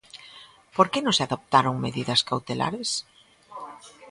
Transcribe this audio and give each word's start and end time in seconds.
Por 0.75 0.87
que 0.91 0.99
non 1.03 1.15
se 1.17 1.25
adoptaron 1.27 1.81
medidas 1.85 2.21
cautelares? 2.29 2.89